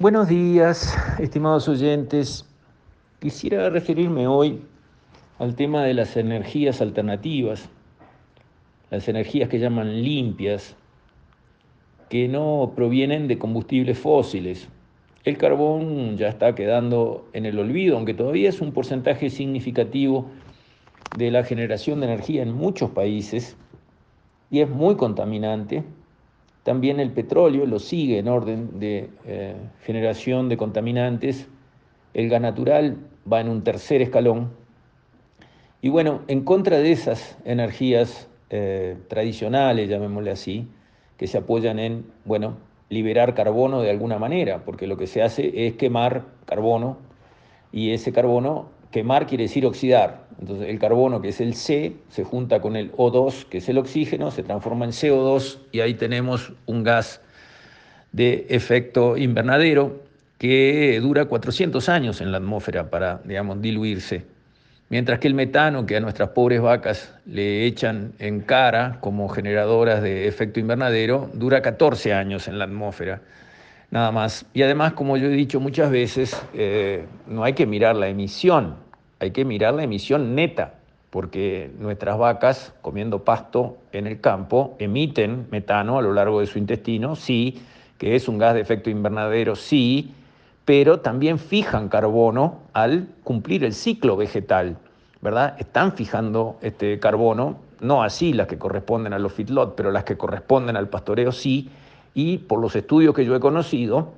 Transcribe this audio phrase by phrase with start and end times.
[0.00, 2.44] Buenos días, estimados oyentes.
[3.20, 4.60] Quisiera referirme hoy
[5.38, 7.68] al tema de las energías alternativas,
[8.90, 10.74] las energías que llaman limpias,
[12.08, 14.68] que no provienen de combustibles fósiles.
[15.22, 20.26] El carbón ya está quedando en el olvido, aunque todavía es un porcentaje significativo
[21.16, 23.56] de la generación de energía en muchos países
[24.50, 25.84] y es muy contaminante
[26.64, 31.46] también el petróleo lo sigue en orden de eh, generación de contaminantes.
[32.14, 32.96] El gas natural
[33.30, 34.50] va en un tercer escalón.
[35.82, 40.66] Y bueno, en contra de esas energías eh, tradicionales, llamémosle así,
[41.18, 42.56] que se apoyan en, bueno,
[42.88, 46.96] liberar carbono de alguna manera, porque lo que se hace es quemar carbono
[47.72, 52.24] y ese carbono, quemar quiere decir oxidar, entonces el carbono, que es el C, se
[52.24, 56.52] junta con el O2, que es el oxígeno, se transforma en CO2 y ahí tenemos
[56.66, 57.20] un gas
[58.12, 60.02] de efecto invernadero
[60.38, 64.24] que dura 400 años en la atmósfera para, digamos, diluirse.
[64.90, 70.02] Mientras que el metano, que a nuestras pobres vacas le echan en cara como generadoras
[70.02, 73.22] de efecto invernadero, dura 14 años en la atmósfera,
[73.90, 74.44] nada más.
[74.52, 78.76] Y además, como yo he dicho muchas veces, eh, no hay que mirar la emisión,
[79.24, 80.74] hay que mirar la emisión neta,
[81.10, 86.58] porque nuestras vacas comiendo pasto en el campo emiten metano a lo largo de su
[86.58, 87.62] intestino, sí,
[87.98, 90.12] que es un gas de efecto invernadero, sí,
[90.64, 94.76] pero también fijan carbono al cumplir el ciclo vegetal,
[95.20, 95.56] ¿verdad?
[95.58, 100.16] Están fijando este carbono, no así las que corresponden a los feedlot, pero las que
[100.16, 101.70] corresponden al pastoreo sí,
[102.14, 104.14] y por los estudios que yo he conocido,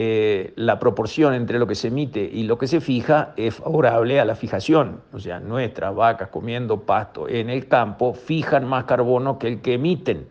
[0.00, 4.20] eh, la proporción entre lo que se emite y lo que se fija es favorable
[4.20, 5.00] a la fijación.
[5.12, 9.74] O sea, nuestras vacas comiendo pasto en el campo fijan más carbono que el que
[9.74, 10.28] emiten.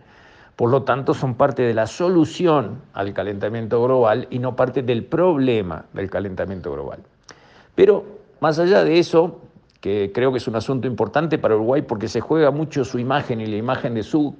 [0.55, 5.03] Por lo tanto, son parte de la solución al calentamiento global y no parte del
[5.03, 6.99] problema del calentamiento global.
[7.75, 8.05] Pero
[8.39, 9.41] más allá de eso,
[9.81, 13.41] que creo que es un asunto importante para Uruguay porque se juega mucho su imagen
[13.41, 14.33] y la imagen de su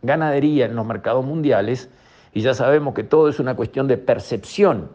[0.00, 1.90] ganadería en los mercados mundiales,
[2.32, 4.90] y ya sabemos que todo es una cuestión de percepción.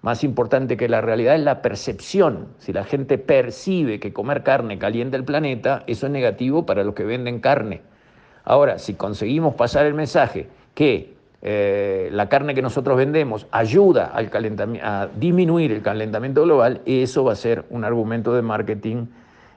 [0.00, 2.48] Más importante que la realidad es la percepción.
[2.58, 6.94] Si la gente percibe que comer carne calienta el planeta, eso es negativo para los
[6.94, 7.82] que venden carne.
[8.44, 14.30] Ahora, si conseguimos pasar el mensaje que eh, la carne que nosotros vendemos ayuda al
[14.82, 19.06] a disminuir el calentamiento global, eso va a ser un argumento de marketing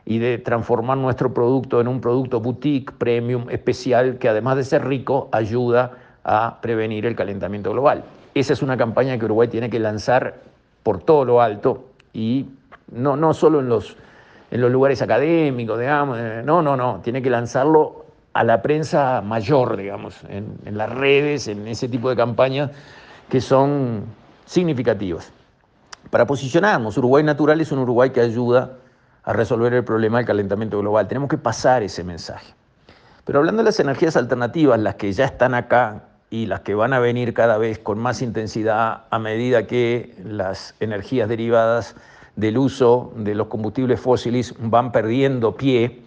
[0.05, 4.85] y de transformar nuestro producto en un producto boutique, premium, especial, que además de ser
[4.85, 5.93] rico, ayuda
[6.23, 8.03] a prevenir el calentamiento global.
[8.33, 10.35] Esa es una campaña que Uruguay tiene que lanzar
[10.83, 12.47] por todo lo alto y
[12.91, 13.95] no, no solo en los,
[14.51, 19.21] en los lugares académicos, digamos, eh, no, no, no, tiene que lanzarlo a la prensa
[19.21, 22.71] mayor, digamos, en, en las redes, en ese tipo de campañas
[23.29, 24.05] que son
[24.45, 25.31] significativas.
[26.09, 28.77] Para posicionarnos, Uruguay Natural es un Uruguay que ayuda
[29.23, 31.07] a resolver el problema del calentamiento global.
[31.07, 32.53] Tenemos que pasar ese mensaje.
[33.23, 36.93] Pero hablando de las energías alternativas, las que ya están acá y las que van
[36.93, 41.95] a venir cada vez con más intensidad a medida que las energías derivadas
[42.37, 46.01] del uso de los combustibles fósiles van perdiendo pie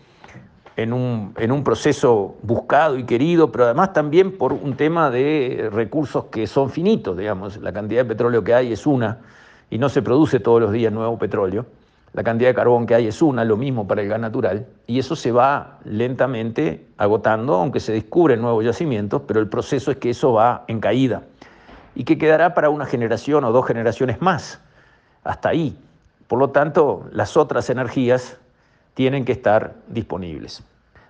[0.76, 5.68] en un, en un, proceso buscado y querido, pero además también por un tema de
[5.70, 9.18] recursos que son finitos, digamos, la cantidad de petróleo que hay es una
[9.70, 11.66] y no se produce todos los días nuevo petróleo
[12.14, 15.00] la cantidad de carbón que hay es una, lo mismo para el gas natural, y
[15.00, 20.10] eso se va lentamente agotando, aunque se descubren nuevos yacimientos, pero el proceso es que
[20.10, 21.22] eso va en caída
[21.96, 24.60] y que quedará para una generación o dos generaciones más,
[25.24, 25.76] hasta ahí.
[26.28, 28.38] Por lo tanto, las otras energías
[28.94, 30.62] tienen que estar disponibles.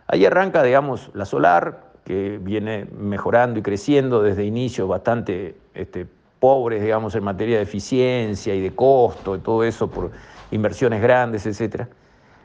[0.07, 6.07] Ahí arranca, digamos, la solar, que viene mejorando y creciendo desde inicios bastante este,
[6.39, 10.11] pobres, digamos, en materia de eficiencia y de costo y todo eso por
[10.51, 11.87] inversiones grandes, etc.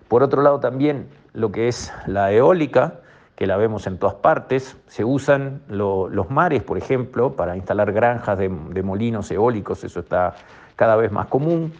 [0.07, 3.01] Por otro lado también lo que es la eólica,
[3.35, 8.37] que la vemos en todas partes, se usan los mares, por ejemplo, para instalar granjas
[8.37, 10.35] de, molinos eólicos, eso está
[10.75, 11.71] cada vez más común,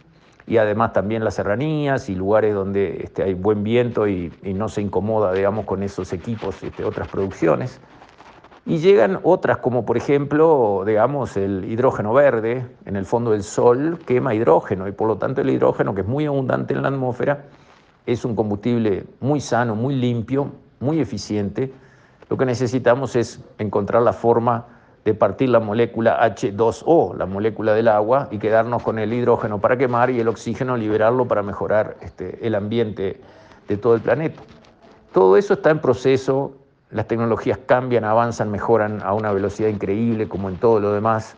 [0.47, 4.81] y además también las serranías y lugares donde este, hay buen viento y, no se
[4.81, 7.81] incomoda, digamos, con esos equipos este, otras producciones.
[8.65, 13.99] Y llegan otras, como por ejemplo, digamos, el hidrógeno verde en el fondo del Sol
[14.05, 17.45] quema hidrógeno y por lo tanto el hidrógeno, que es muy abundante en la atmósfera,
[18.05, 21.71] es un combustible muy sano, muy limpio, muy eficiente.
[22.29, 24.65] Lo que necesitamos es encontrar la forma
[25.05, 29.77] de partir la molécula H2O, la molécula del agua, y quedarnos con el hidrógeno para
[29.77, 33.19] quemar y el oxígeno liberarlo para mejorar este, el ambiente
[33.67, 34.41] de todo el planeta.
[35.13, 36.53] Todo eso está en proceso,
[36.91, 41.35] las tecnologías cambian, avanzan, mejoran a una velocidad increíble como en todo lo demás.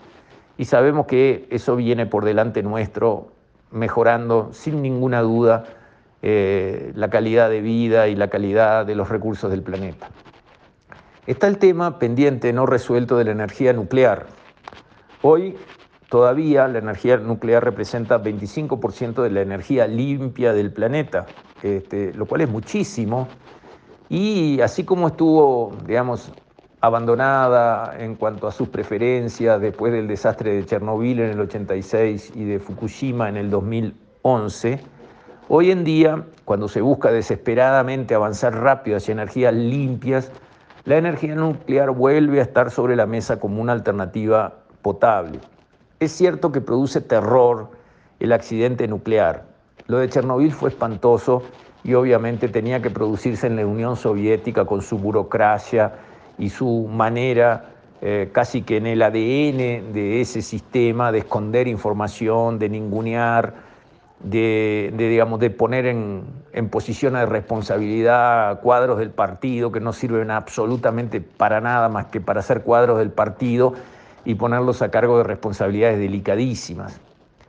[0.58, 3.32] y sabemos que eso viene por delante nuestro,
[3.72, 5.64] mejorando sin ninguna duda
[6.22, 10.10] eh, la calidad de vida y la calidad de los recursos del planeta.
[11.26, 14.28] Está el tema pendiente, no resuelto, de la energía nuclear.
[15.24, 15.56] Hoy
[16.10, 21.26] todavía la energía nuclear representa 25% de la energía limpia del planeta,
[21.64, 23.28] este, lo cual es muchísimo.
[24.14, 26.34] Y así como estuvo, digamos,
[26.82, 32.44] abandonada en cuanto a sus preferencias después del desastre de Chernobyl en el 86 y
[32.44, 34.82] de Fukushima en el 2011,
[35.48, 40.30] hoy en día, cuando se busca desesperadamente avanzar rápido hacia energías limpias,
[40.84, 45.40] la energía nuclear vuelve a estar sobre la mesa como una alternativa potable.
[46.02, 47.70] Es cierto que produce terror
[48.20, 49.46] el accidente nuclear.
[49.88, 51.44] Lo de Chernobyl fue espantoso
[51.84, 55.94] y obviamente tenía que producirse en la Unión Soviética con su burocracia,
[56.42, 57.66] y su manera
[58.02, 63.54] eh, casi que en el ADN de ese sistema de esconder información, de ningunear,
[64.24, 70.32] de, digamos, de poner en, en posiciones de responsabilidad cuadros del partido que no sirven
[70.32, 73.74] absolutamente para nada más que para hacer cuadros del partido
[74.26, 77.00] y ponerlos a cargo de responsabilidades delicadísimas.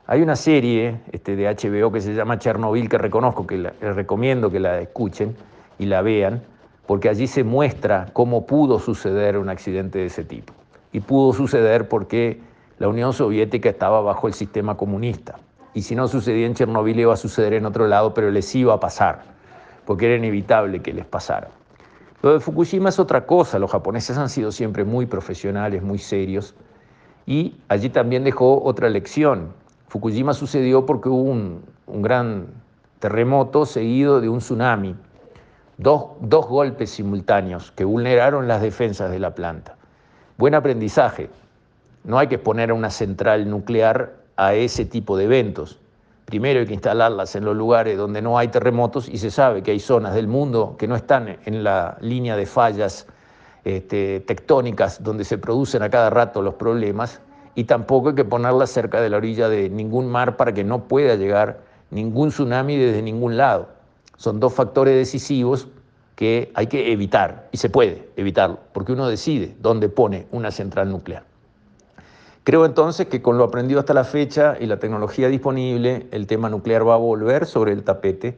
[0.06, 4.50] Hay una serie este, de HBO que se llama Chernobyl que reconozco, que les recomiendo
[4.50, 5.36] que la escuchen
[5.78, 6.42] y la vean,
[6.86, 10.52] porque allí se muestra cómo pudo suceder un accidente de ese tipo.
[10.92, 12.40] Y pudo suceder porque
[12.78, 15.38] la Unión Soviética estaba bajo el sistema comunista.
[15.72, 18.74] Y si no sucedía en Chernobyl iba a suceder en otro lado, pero les iba
[18.74, 19.22] a pasar,
[19.86, 21.48] porque era inevitable que les pasara.
[22.22, 26.54] Lo de Fukushima es otra cosa, los japoneses han sido siempre muy profesionales, muy serios,
[27.24, 29.61] y allí también dejó otra lección.
[29.92, 32.46] Fukushima sucedió porque hubo un, gran
[32.98, 34.96] terremoto seguido de un tsunami
[35.76, 39.76] Dos, golpes simultáneos que vulneraron las defensas de la planta.
[40.38, 41.28] Buen aprendizaje.
[42.04, 45.78] No hay que poner una central nuclear a ese tipo de eventos.
[46.24, 49.72] Primero hay que instalarlas en los lugares donde no hay terremotos y se sabe que
[49.72, 53.06] hay zonas del mundo que no están en la línea de fallas
[53.64, 57.20] este, tectónicas donde se producen a cada rato los problemas
[57.54, 60.84] y tampoco hay que ponerlas cerca de la orilla de ningún mar para que no
[60.84, 61.60] pueda llegar
[61.90, 63.68] ningún tsunami desde ningún lado.
[64.16, 65.68] Son dos factores decisivos
[66.16, 70.90] que hay que evitar, y se puede evitarlo, porque uno decide dónde pone una central
[70.90, 71.24] nuclear.
[72.44, 76.48] Creo entonces que con lo aprendido hasta la fecha y la tecnología disponible, el tema
[76.48, 78.36] nuclear va a volver sobre el tapete.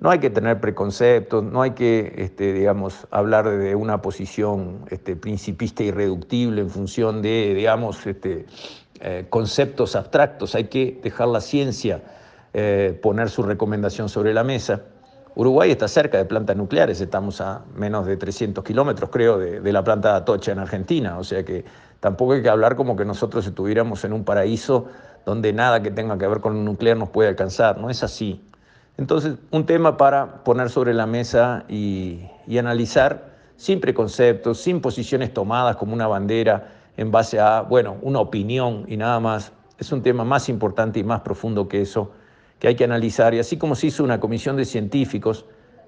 [0.00, 5.16] No hay que tener preconceptos, no hay que, este, digamos, hablar de una posición este,
[5.16, 8.46] principista irreductible en función de, digamos, este,
[9.00, 10.54] eh, conceptos abstractos.
[10.54, 12.02] Hay que dejar la ciencia
[12.52, 14.82] eh, poner su recomendación sobre la mesa.
[15.34, 19.82] Uruguay está cerca de plantas nucleares, estamos a menos de 300 kilómetros, creo, de, la
[19.82, 21.64] planta de Atocha en Argentina, o sea que
[21.98, 24.86] tampoco hay que hablar como que nosotros estuviéramos en un paraíso
[25.26, 28.40] donde nada que tenga que ver con el nuclear nos puede alcanzar, no es así.
[28.96, 32.22] Entonces, un tema para poner sobre la mesa y,
[32.58, 38.84] analizar sin preconceptos, sin posiciones tomadas como una bandera en base a, bueno, una opinión
[38.86, 39.52] y nada más.
[39.78, 42.12] Es un tema más importante y más profundo que eso
[42.60, 45.44] que hay que analizar, y así como se hizo una comisión de científicos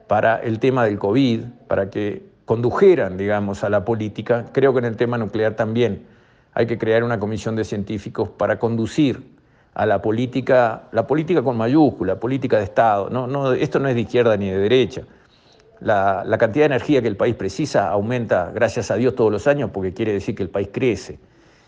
[0.08, 4.84] para el tema del COVID, para que condujeran, digamos, a la política, creo que en
[4.84, 6.06] el tema nuclear también
[6.52, 9.35] hay que crear una comisión de científicos para conducir
[9.76, 13.10] a la política, la política con mayúscula, política de Estado.
[13.10, 15.02] No, no, esto no es de izquierda ni de derecha.
[15.80, 19.46] La, la, cantidad de energía que el país precisa aumenta, gracias a Dios, todos los
[19.46, 21.18] años, porque quiere decir que el país crece.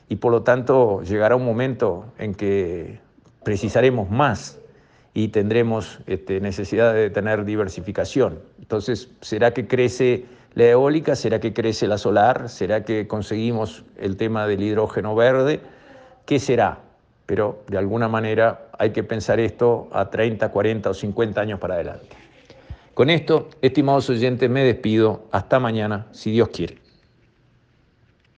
[0.09, 2.99] Y por lo tanto llegará un momento en que
[3.45, 4.59] precisaremos más
[5.12, 8.38] y tendremos este, necesidad de tener diversificación.
[8.59, 10.25] Entonces, ¿será que crece
[10.55, 11.15] la eólica?
[11.15, 12.49] ¿Será que crece la solar?
[12.49, 15.61] ¿Será que conseguimos el tema del hidrógeno verde?
[16.25, 16.88] ¿Qué será?
[17.29, 21.75] Pero de alguna manera hay que pensar esto a 30, 40 o 50 años para
[21.75, 22.09] adelante.
[22.95, 25.25] Con esto, estimados oyentes, me despido.
[25.31, 26.79] Hasta mañana, si Dios quiere.